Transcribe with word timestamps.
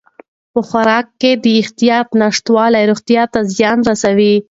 په 0.53 0.59
خوراک 0.69 1.05
کې 1.21 1.31
د 1.43 1.45
احتیاط 1.61 2.07
نشتوالی 2.21 2.83
روغتیا 2.91 3.23
ته 3.33 3.39
زیان 3.55 3.79
رسوي. 3.89 4.33